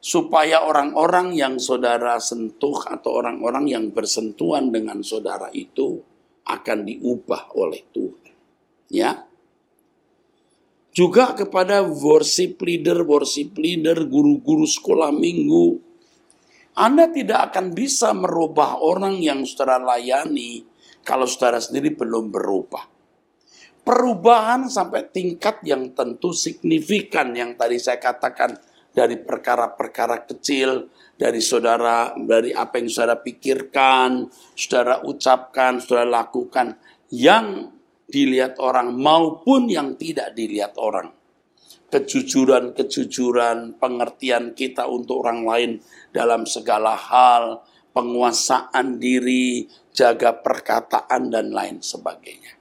[0.00, 6.00] Supaya orang-orang yang saudara sentuh atau orang-orang yang bersentuhan dengan saudara itu
[6.48, 8.32] akan diubah oleh Tuhan.
[8.88, 9.28] Ya,
[10.98, 15.78] juga kepada worship leader, worship leader, guru-guru sekolah minggu,
[16.74, 20.66] anda tidak akan bisa merubah orang yang saudara layani
[21.06, 22.97] kalau saudara sendiri belum berubah.
[23.88, 28.52] Perubahan sampai tingkat yang tentu signifikan yang tadi saya katakan
[28.92, 36.76] dari perkara-perkara kecil, dari saudara, dari apa yang saudara pikirkan, saudara ucapkan, saudara lakukan,
[37.08, 37.72] yang
[38.04, 41.08] dilihat orang maupun yang tidak dilihat orang
[41.88, 45.70] kejujuran-kejujuran, pengertian kita untuk orang lain
[46.12, 47.64] dalam segala hal,
[47.96, 49.64] penguasaan diri,
[49.96, 52.57] jaga perkataan, dan lain sebagainya.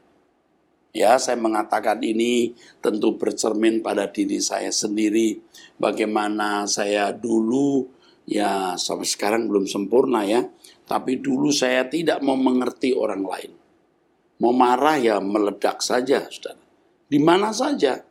[0.96, 5.40] Ya, saya mengatakan ini tentu bercermin pada diri saya sendiri.
[5.78, 7.86] Bagaimana saya dulu,
[8.26, 10.48] ya sampai sekarang belum sempurna ya,
[10.88, 13.52] tapi dulu saya tidak mau mengerti orang lain.
[14.38, 16.62] Mau marah ya meledak saja, saudara.
[17.08, 18.04] Di mana saja,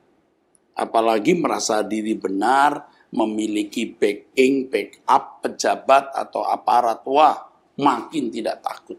[0.76, 7.46] apalagi merasa diri benar, memiliki backing, backup, pejabat atau aparat, wah
[7.78, 8.98] makin tidak takut.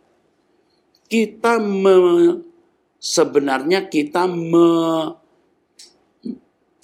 [1.08, 1.96] Kita me,
[2.98, 4.70] sebenarnya kita me,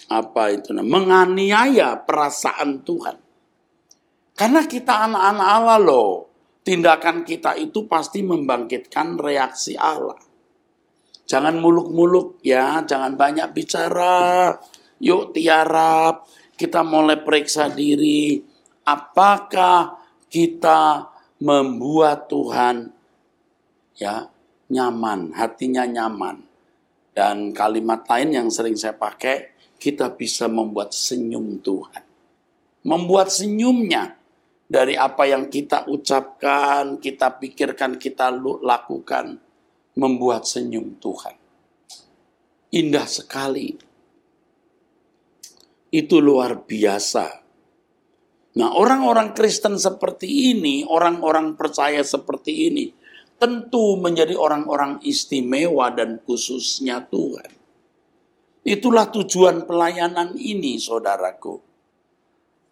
[0.09, 3.17] apa itu menganiaya perasaan Tuhan.
[4.33, 6.13] Karena kita anak-anak Allah loh.
[6.63, 10.15] Tindakan kita itu pasti membangkitkan reaksi Allah.
[11.27, 14.55] Jangan muluk-muluk ya, jangan banyak bicara
[15.03, 16.23] Yuk tiarap,
[16.55, 18.39] kita mulai periksa diri.
[18.87, 19.99] Apakah
[20.31, 21.11] kita
[21.43, 22.87] membuat Tuhan
[23.99, 24.23] ya
[24.71, 26.43] nyaman, hatinya nyaman.
[27.13, 32.03] Dan kalimat lain yang sering saya pakai, kita bisa membuat senyum Tuhan.
[32.83, 34.17] Membuat senyumnya
[34.67, 39.37] dari apa yang kita ucapkan, kita pikirkan, kita lakukan,
[39.99, 41.35] membuat senyum Tuhan.
[42.73, 43.77] Indah sekali
[45.93, 47.45] itu luar biasa.
[48.53, 52.89] Nah, orang-orang Kristen seperti ini, orang-orang percaya seperti ini,
[53.43, 57.51] tentu menjadi orang-orang istimewa dan khususnya Tuhan.
[58.63, 61.59] Itulah tujuan pelayanan ini, saudaraku.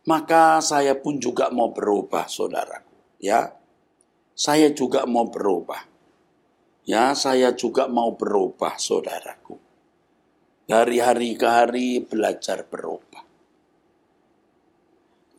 [0.07, 3.19] Maka saya pun juga mau berubah, saudaraku.
[3.19, 3.51] Ya,
[4.31, 5.83] saya juga mau berubah.
[6.87, 9.59] Ya, saya juga mau berubah, saudaraku
[10.71, 13.27] dari hari ke hari belajar berubah.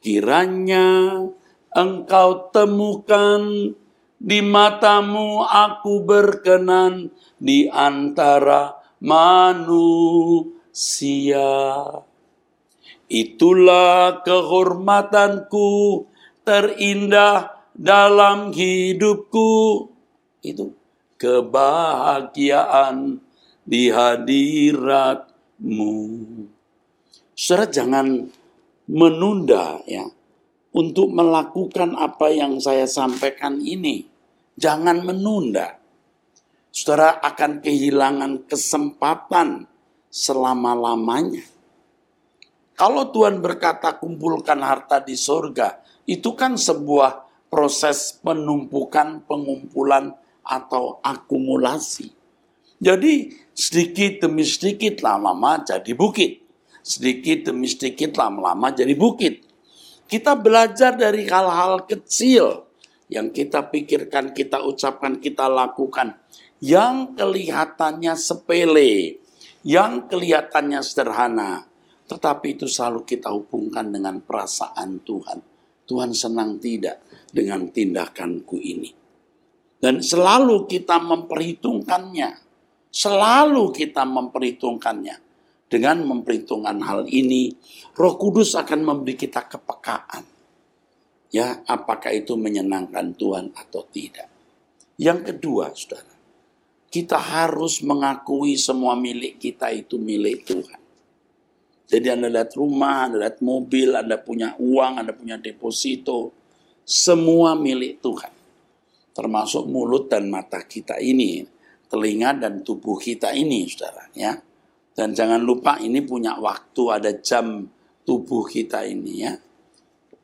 [0.05, 1.25] Kiranya
[1.73, 3.73] engkau temukan
[4.23, 7.11] di matamu aku berkenan
[7.43, 10.47] di antara manusia.
[13.11, 16.07] Itulah kehormatanku
[16.47, 19.91] terindah dalam hidupku.
[20.39, 20.79] Itu
[21.19, 23.19] kebahagiaan
[23.67, 25.95] di hadiratmu.
[27.35, 28.31] Saudara jangan
[28.87, 30.07] menunda ya
[30.73, 34.12] untuk melakukan apa yang saya sampaikan ini.
[34.57, 35.81] Jangan menunda.
[36.73, 39.69] Saudara akan kehilangan kesempatan
[40.09, 41.45] selama-lamanya.
[42.73, 52.11] Kalau Tuhan berkata kumpulkan harta di sorga, itu kan sebuah proses penumpukan, pengumpulan, atau akumulasi.
[52.83, 56.43] Jadi sedikit demi sedikit lama-lama jadi bukit.
[56.83, 59.47] Sedikit demi sedikit lama-lama jadi bukit.
[60.11, 62.67] Kita belajar dari hal-hal kecil
[63.13, 66.17] yang kita pikirkan, kita ucapkan, kita lakukan.
[66.65, 69.21] Yang kelihatannya sepele,
[69.69, 71.69] yang kelihatannya sederhana.
[72.09, 75.39] Tetapi itu selalu kita hubungkan dengan perasaan Tuhan.
[75.85, 78.91] Tuhan senang tidak dengan tindakanku ini.
[79.77, 82.31] Dan selalu kita memperhitungkannya.
[82.89, 85.17] Selalu kita memperhitungkannya.
[85.69, 87.49] Dengan memperhitungkan hal ini,
[87.97, 90.33] Roh Kudus akan memberi kita kepekaan
[91.33, 94.29] ya apakah itu menyenangkan Tuhan atau tidak.
[95.01, 96.15] Yang kedua, saudara,
[96.93, 100.81] kita harus mengakui semua milik kita itu milik Tuhan.
[101.89, 106.37] Jadi Anda lihat rumah, Anda lihat mobil, Anda punya uang, Anda punya deposito,
[106.85, 108.33] semua milik Tuhan.
[109.13, 111.45] Termasuk mulut dan mata kita ini,
[111.89, 114.09] telinga dan tubuh kita ini, saudara.
[114.17, 114.37] ya.
[114.93, 117.65] Dan jangan lupa ini punya waktu, ada jam
[118.05, 119.33] tubuh kita ini ya.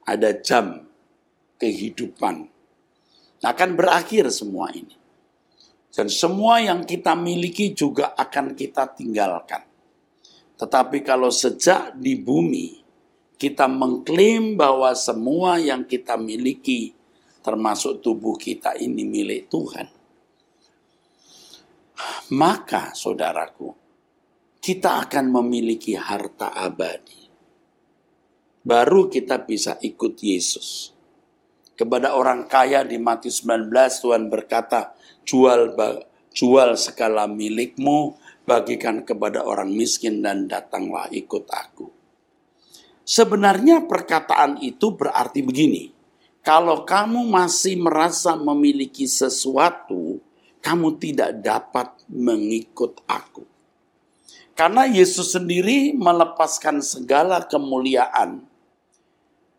[0.08, 0.87] Ada jam
[1.58, 2.46] kehidupan.
[3.42, 4.94] Akan berakhir semua ini.
[5.90, 9.66] Dan semua yang kita miliki juga akan kita tinggalkan.
[10.58, 12.78] Tetapi kalau sejak di bumi
[13.38, 16.94] kita mengklaim bahwa semua yang kita miliki
[17.42, 19.86] termasuk tubuh kita ini milik Tuhan.
[22.34, 23.74] Maka saudaraku,
[24.58, 27.30] kita akan memiliki harta abadi.
[28.66, 30.97] Baru kita bisa ikut Yesus
[31.78, 33.70] kepada orang kaya di Matius 19
[34.02, 35.78] Tuhan berkata, jual
[36.34, 41.86] jual segala milikmu, bagikan kepada orang miskin dan datanglah ikut aku.
[43.06, 45.94] Sebenarnya perkataan itu berarti begini,
[46.42, 50.20] kalau kamu masih merasa memiliki sesuatu,
[50.64, 53.44] kamu tidak dapat mengikut aku.
[54.56, 58.47] Karena Yesus sendiri melepaskan segala kemuliaan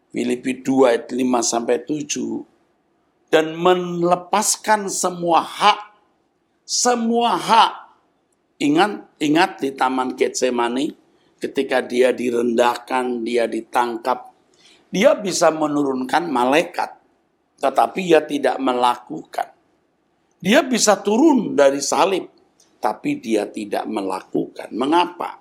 [0.10, 5.90] Filipi 2 ayat 5 sampai 7 dan melepaskan semua hak
[6.70, 7.74] semua hak.
[8.62, 10.94] Ingat ingat di taman Getsemani
[11.42, 14.30] ketika dia direndahkan dia ditangkap
[14.94, 16.94] dia bisa menurunkan malaikat
[17.58, 19.50] tetapi ia tidak melakukan.
[20.40, 22.30] Dia bisa turun dari salib
[22.78, 24.70] tapi dia tidak melakukan.
[24.70, 25.39] Mengapa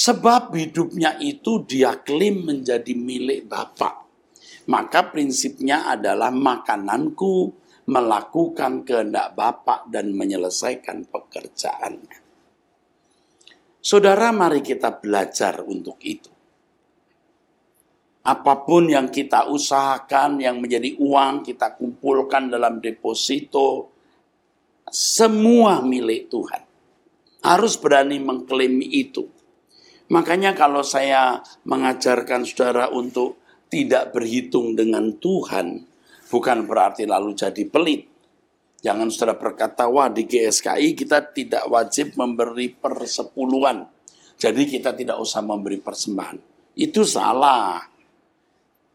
[0.00, 4.08] Sebab hidupnya itu dia klaim menjadi milik Bapak.
[4.72, 7.52] Maka prinsipnya adalah makananku
[7.84, 12.18] melakukan kehendak Bapak dan menyelesaikan pekerjaannya.
[13.84, 16.32] Saudara, mari kita belajar untuk itu.
[18.24, 23.92] Apa pun yang kita usahakan, yang menjadi uang, kita kumpulkan dalam deposito,
[24.88, 26.62] semua milik Tuhan.
[27.44, 29.39] Harus berani mengklaim itu
[30.10, 33.38] Makanya kalau saya mengajarkan saudara untuk
[33.70, 35.86] tidak berhitung dengan Tuhan,
[36.26, 38.10] bukan berarti lalu jadi pelit.
[38.82, 43.86] Jangan saudara berkata, wah di GSKI kita tidak wajib memberi persepuluhan.
[44.40, 46.38] Jadi kita tidak usah memberi persembahan.
[46.74, 47.78] Itu salah.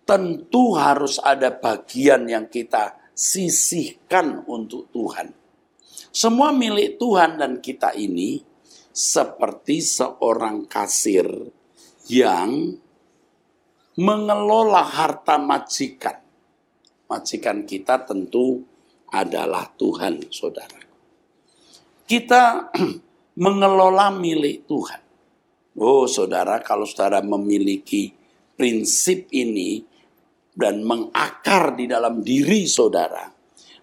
[0.04, 5.32] Tentu harus ada bagian yang kita sisihkan untuk Tuhan.
[6.12, 8.55] Semua milik Tuhan dan kita ini
[8.96, 11.28] seperti seorang kasir
[12.08, 12.80] yang
[14.00, 16.24] mengelola harta majikan.
[17.12, 18.64] Majikan kita tentu
[19.12, 20.80] adalah Tuhan, saudara.
[22.08, 22.72] Kita
[23.44, 25.02] mengelola milik Tuhan.
[25.76, 28.16] Oh, saudara, kalau saudara memiliki
[28.56, 29.84] prinsip ini
[30.56, 33.28] dan mengakar di dalam diri saudara,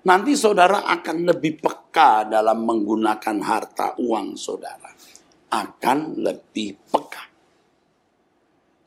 [0.09, 4.82] nanti saudara akan lebih peka dalam menggunakan harta uang saudara
[5.53, 7.29] akan lebih peka.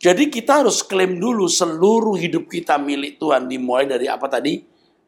[0.01, 4.61] Jadi kita harus klaim dulu seluruh hidup kita milik Tuhan dimulai dari apa tadi?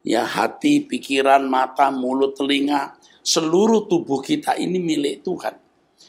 [0.05, 2.95] Ya hati, pikiran, mata, mulut, telinga,
[3.25, 5.55] seluruh tubuh kita ini milik Tuhan.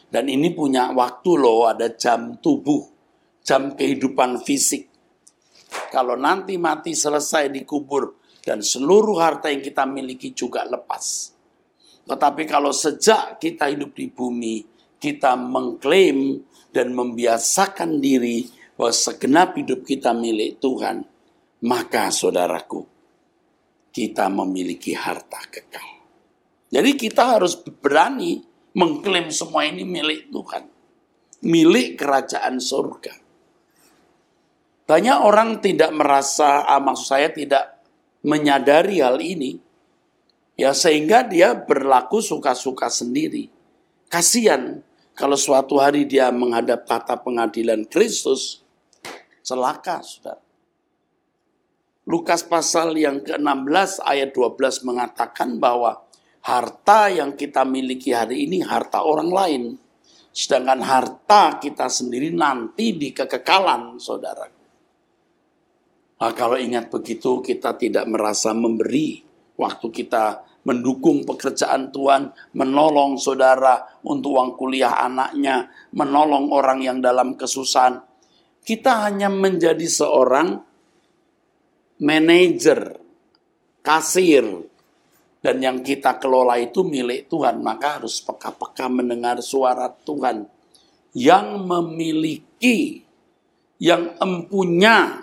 [0.09, 2.80] Dan ini punya waktu loh, ada jam tubuh,
[3.44, 4.88] jam kehidupan fisik.
[5.92, 11.36] Kalau nanti mati selesai dikubur dan seluruh harta yang kita miliki juga lepas.
[12.09, 16.42] Tetapi kalau sejak kita hidup di bumi, kita mengklaim
[16.74, 18.46] dan membiasakan diri
[18.78, 21.03] bahwa segenap hidup kita milik Tuhan,
[21.66, 22.86] maka saudaraku,
[23.90, 25.99] kita memiliki harta kekal.
[26.68, 28.44] Jadi kita harus berani
[28.76, 30.64] mengklaim semua ini milik Tuhan.
[31.42, 33.14] Milik kerajaan surga.
[34.88, 37.82] Banyak orang tidak merasa, ah, maksud saya tidak
[38.24, 39.61] menyadari hal ini.
[40.59, 43.46] Ya sehingga dia berlaku suka-suka sendiri.
[44.11, 44.82] Kasihan
[45.18, 48.62] kalau suatu hari dia menghadap tata pengadilan Kristus,
[49.42, 50.38] Celaka, saudara.
[52.08, 56.06] Lukas pasal yang ke-16 ayat 12 mengatakan bahwa
[56.46, 59.62] harta yang kita miliki hari ini harta orang lain.
[60.30, 64.46] Sedangkan harta kita sendiri nanti di kekekalan, saudara.
[66.18, 69.20] Nah, kalau ingat begitu, kita tidak merasa memberi
[69.58, 77.40] waktu kita mendukung pekerjaan Tuhan, menolong saudara untuk uang kuliah anaknya, menolong orang yang dalam
[77.40, 78.04] kesusahan
[78.68, 80.60] kita hanya menjadi seorang
[82.04, 83.00] manajer,
[83.80, 84.44] kasir,
[85.40, 90.44] dan yang kita kelola itu milik Tuhan, maka harus peka-peka mendengar suara Tuhan
[91.16, 93.00] yang memiliki,
[93.80, 95.16] yang empunya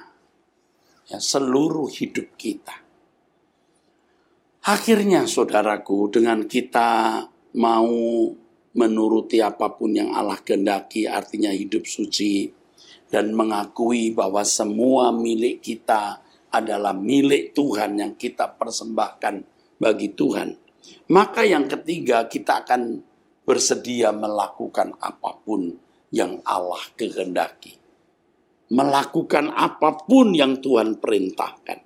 [1.05, 2.84] ya, seluruh hidup kita.
[4.66, 7.22] Akhirnya saudaraku dengan kita
[7.61, 7.86] mau
[8.74, 12.49] menuruti apa pun yang Allah kehendaki artinya hidup suci,
[13.13, 16.18] dan mengakui bahwa semua milik kita
[16.49, 19.45] adalah milik Tuhan yang kita persembahkan
[19.78, 20.57] bagi Tuhan.
[21.13, 23.05] Maka yang ketiga kita akan
[23.45, 25.78] bersedia melakukan apa pun
[26.09, 27.78] yang Allah kehendaki.
[28.74, 31.84] Melakukan apa pun yang Tuhan perintahkan.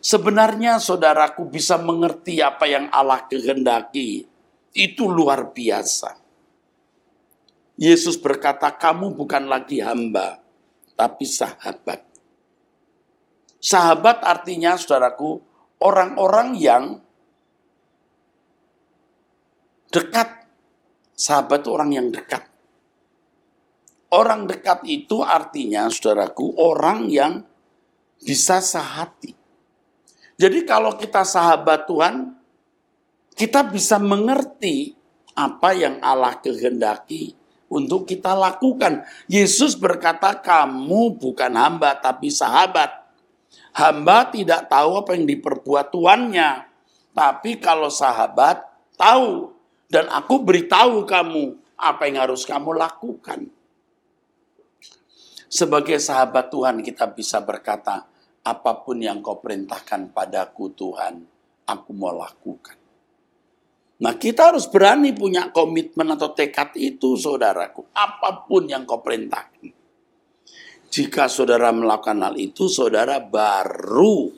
[0.00, 4.24] Sebenarnya saudaraku bisa mengerti apa yang Allah kehendaki.
[4.72, 6.16] Itu luar biasa.
[7.76, 10.40] Yesus berkata, "Kamu bukan lagi hamba,
[10.96, 12.00] tapi sahabat."
[13.60, 15.36] Sahabat artinya, saudaraku,
[15.84, 16.84] orang-orang yang
[19.92, 20.48] dekat.
[21.12, 22.48] Sahabat itu orang yang dekat.
[24.10, 27.44] Orang dekat itu artinya, saudaraku, orang yang
[28.20, 29.39] bisa sehati.
[30.40, 32.32] Jadi kalau kita sahabat Tuhan,
[33.36, 34.96] kita bisa mengerti
[35.36, 37.36] apa yang Allah kehendaki
[37.68, 39.04] untuk kita lakukan.
[39.28, 42.88] Yesus berkata, "Kamu bukan hamba, tapi sahabat."
[43.76, 46.66] Hamba tidak tahu apa yang diperbuat tuannya,
[47.14, 48.64] tapi kalau sahabat
[48.98, 49.54] tahu,
[49.86, 53.46] dan aku beritahu kamu apa yang harus kamu lakukan.
[55.46, 58.09] Sebagai sahabat Tuhan, kita bisa berkata,
[58.46, 61.14] "Apa pun yang kau perintahkan padaku, Tuhan,
[61.68, 62.80] aku mau lakukan."
[64.00, 67.84] Nah kita harus berani punya komitmen atau tekad itu saudaraku.
[67.92, 69.76] Apa pun yang kau perintahkan.
[70.90, 74.32] Jika saudara melakukan hal itu, saudara baru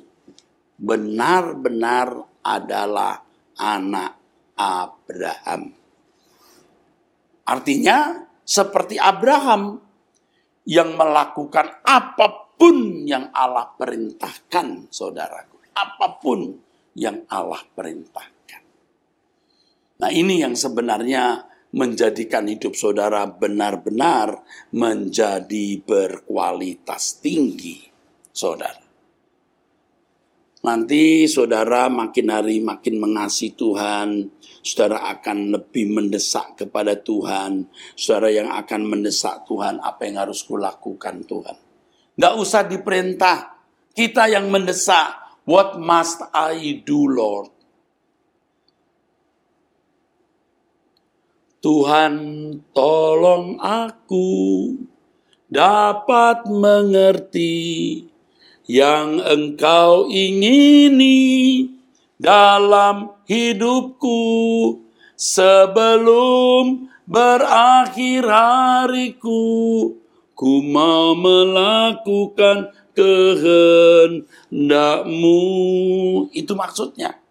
[0.77, 3.23] benar-benar adalah
[3.57, 4.19] anak
[4.59, 5.73] Abraham.
[7.47, 9.79] Artinya seperti Abraham
[10.67, 12.42] yang melakukan apa pun
[13.09, 15.73] yang Allah perintahkan, saudaraku.
[15.75, 16.55] Apa pun
[16.95, 18.63] yang Allah perintahkan.
[20.03, 24.45] Nah ini yang sebenarnya menjadikan hidup saudara benar-benar
[24.77, 27.81] menjadi berkualitas tinggi,
[28.29, 28.83] saudara.
[30.63, 34.31] Nanti saudara makin hari makin mengasihi Tuhan,
[34.63, 37.67] saudara akan lebih mendesak kepada Tuhan,
[37.99, 41.72] saudara yang akan mendesak Tuhan apa yang harus kulakukan Tuhan.
[42.13, 43.57] Gak usah diperintah,
[43.97, 45.17] kita yang mendesak,
[45.49, 47.49] what must I do Lord?
[51.63, 52.15] Tuhan
[52.75, 54.29] tolong aku
[55.47, 58.03] dapat mengerti
[58.67, 61.71] yang engkau ingini
[62.19, 64.21] dalam hidupku
[65.15, 70.02] sebelum berakhir hariku
[70.43, 75.39] ku mau melakukan kehendakmu
[76.35, 77.23] itu maksudnya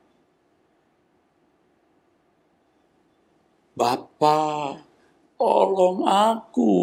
[3.72, 4.78] Bapa,
[5.40, 6.76] tolong aku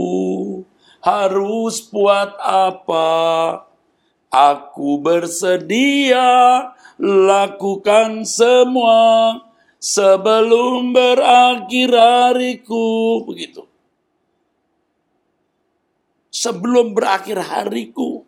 [1.05, 3.11] harus buat apa?
[4.33, 9.37] Aku bersedia lakukan semua
[9.79, 13.23] sebelum berakhir hariku.
[13.29, 13.68] Begitu.
[16.39, 18.23] Sebelum berakhir hariku,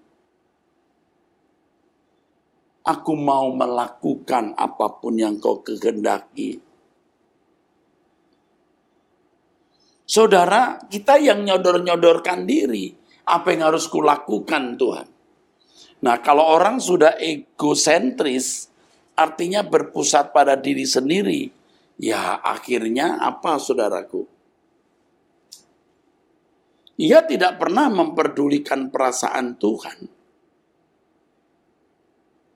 [2.83, 6.59] aku mau melakukan apa pun yang kau kehendaki.
[10.03, 12.91] Saudara, kita yang nyodor-nyodorkan diri,
[13.31, 15.07] apa yang harus kulakukan Tuhan?
[16.03, 18.75] Nah, kalau orang sudah egosentris,
[19.15, 21.47] artinya berpusat pada diri sendiri,
[22.03, 24.40] ya akhirnya apa saudaraku?
[27.01, 29.99] Ia tidak pernah memperdulikan perasaan Tuhan.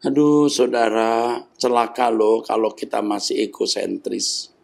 [0.04, 4.54] Aduh saudara, celaka loh kalau kita masih egosentris.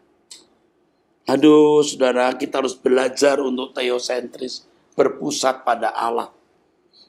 [1.31, 4.67] Aduh, saudara, kita harus belajar untuk teosentris,
[4.99, 6.35] berpusat pada Allah.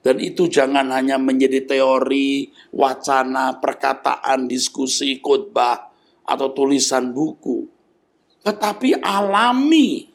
[0.05, 5.89] Dan itu jangan hanya menjadi teori, wacana, perkataan, diskusi, khotbah,
[6.21, 7.65] atau tulisan buku.
[8.45, 10.10] Tetapi alami,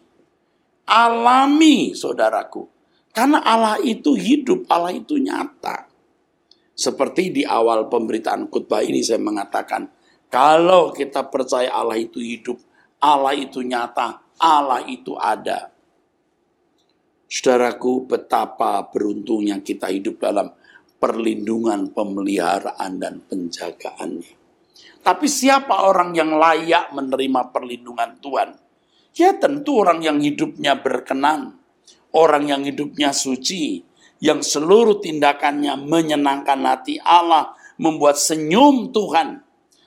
[0.86, 2.64] alami saudaraku.
[3.10, 5.88] Karena Allah itu hidup, Allah itu nyata.
[6.76, 9.88] Seperti di awal pemberitaan khotbah ini saya mengatakan,
[10.28, 12.60] kalau kita percaya Allah itu hidup,
[13.00, 15.72] Allah itu nyata, Allah itu ada.
[17.26, 20.52] Saudaraku, betapa beruntungnya kita hidup dalam
[21.00, 24.36] perlindungan, pemeliharaan, dan penjagaannya.
[25.00, 28.50] Tapi siapa orang yang layak menerima perlindungan Tuhan?
[29.16, 31.56] Ya tentu orang yang hidupnya berkenan,
[32.12, 33.80] orang yang hidupnya suci,
[34.20, 39.40] yang seluruh tindakannya menyenangkan hati Allah, membuat senyum Tuhan.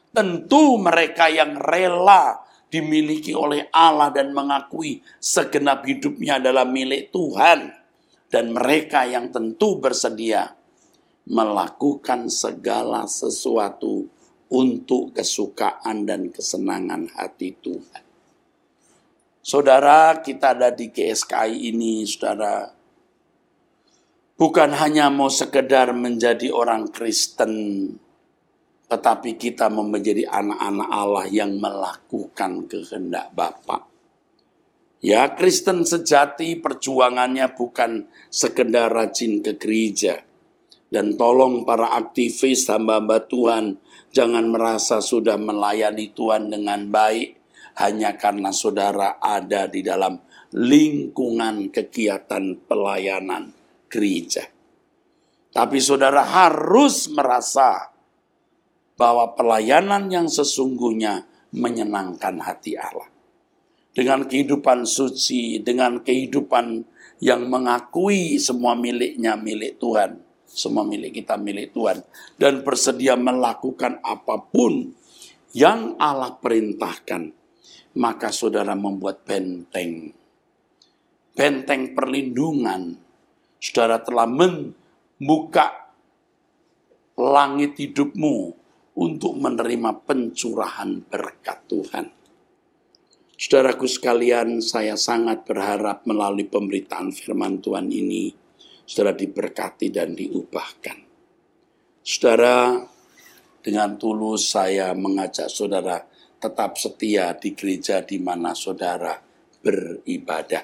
[0.09, 2.41] Tentu mereka yang rela
[2.73, 7.69] dimiliki oleh Allah dan mengakui segenap hidupnya adalah milik Tuhan.
[8.29, 10.53] Dan mereka yang tentu bersedia
[11.29, 14.09] melakukan segala sesuatu
[14.49, 18.08] untuk kesukaan dan kesenangan hati Tuhan.
[19.49, 22.69] Saudara, kita ada di GSKI ini, saudara,
[24.37, 27.49] bukan hanya mau sekedar menjadi orang Kristen,
[28.85, 33.89] tetapi kita menjadi anak-anak Allah yang melakukan kehendak Bapa.
[35.01, 40.29] Ya, Kristen sejati perjuangannya bukan sekedar rajin ke gereja.
[40.93, 43.81] Dan tolong para aktivis hamba-hamba Tuhan,
[44.13, 47.38] jangan merasa sudah melayani Tuhan dengan baik
[47.77, 50.17] hanya karena saudara ada di dalam
[50.55, 53.53] lingkungan kegiatan pelayanan
[53.85, 54.49] gereja.
[55.49, 57.89] Tapi saudara harus merasa
[58.99, 63.09] bahwa pelayanan yang sesungguhnya menyenangkan hati Allah.
[63.89, 66.85] Dengan kehidupan suci, dengan kehidupan
[67.19, 72.05] yang mengakui semua miliknya milik Tuhan, semua milik kita milik Tuhan,
[72.37, 74.93] dan bersedia melakukan apa pun
[75.57, 77.33] yang Allah perintahkan,
[77.99, 80.15] maka saudara membuat benteng.
[81.35, 82.95] Benteng perlindungan.
[83.59, 85.91] Saudara telah membuka
[87.19, 88.55] langit hidupmu
[88.95, 92.07] untuk menerima pencurahan berkat Tuhan.
[93.39, 98.31] Saudaraku sekalian, saya sangat berharap melalui pemberitaan firman Tuhan ini,
[98.83, 100.97] saudara diberkati dan diubahkan.
[102.03, 102.83] Saudara,
[103.63, 106.08] dengan tulus saya mengajak saudara
[106.39, 109.19] tetap setia di gereja di mana saudara
[109.59, 110.63] beribadah.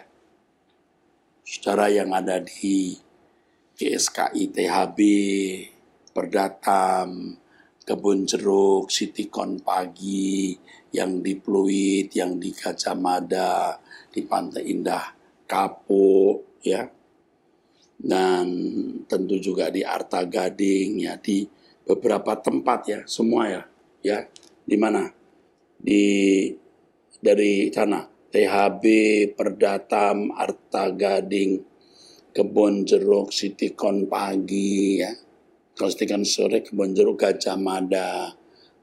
[1.46, 2.96] Saudara yang ada di
[3.76, 5.00] GSKI THB,
[6.16, 7.36] Perdatam,
[7.84, 10.56] kebun jeruk, sitikon pagi,
[10.96, 13.76] yang di Pluit, yang di Gajah Mada,
[14.10, 15.12] di Pantai Indah
[15.44, 16.88] Kapuk, ya.
[17.96, 18.48] Dan
[19.06, 21.44] tentu juga di Arta Gading, ya, di
[21.84, 23.64] beberapa tempat ya, semua ya,
[24.02, 24.24] ya.
[24.66, 25.25] Di mana?
[25.76, 26.48] Di
[27.20, 28.84] dari sana, THB,
[29.34, 31.60] Perdatam, Arta Gading,
[32.36, 35.12] Kebun Jeruk, Sitikon Pagi, ya
[35.76, 38.32] kalau setikan sore kebun jeruk Gajah Mada,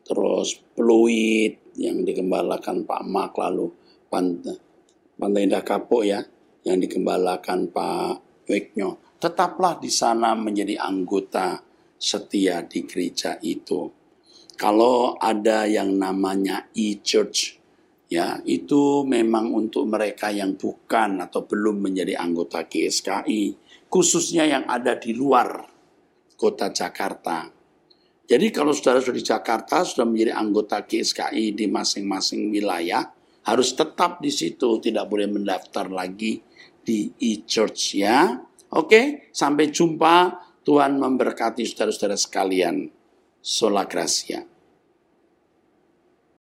[0.05, 3.72] terus Pluit yang dikembalakan Pak Mak, lalu
[4.12, 4.61] Pantai,
[5.16, 6.20] Pantai Indah Kapuk ya,
[6.68, 9.16] yang dikembalakan Pak Weknyo.
[9.16, 11.64] Tetaplah di sana menjadi anggota
[11.97, 13.88] setia di gereja itu.
[14.57, 17.59] Kalau ada yang namanya e-church,
[18.13, 23.57] ya itu memang untuk mereka yang bukan atau belum menjadi anggota GSKI,
[23.89, 25.67] khususnya yang ada di luar
[26.37, 27.49] kota Jakarta.
[28.23, 33.11] Jadi kalau saudara sudah di Jakarta, sudah menjadi anggota GSKI di masing-masing wilayah,
[33.43, 36.39] harus tetap di situ, tidak boleh mendaftar lagi
[36.83, 38.39] di e-church ya.
[38.73, 40.49] Oke, sampai jumpa.
[40.63, 43.02] Tuhan memberkati saudara-saudara sekalian.
[43.43, 44.47] Sola Gracia.